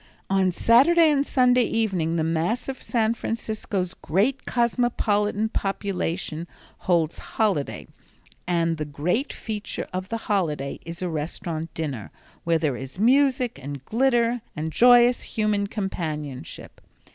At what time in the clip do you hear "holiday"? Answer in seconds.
7.37-7.85, 10.25-10.79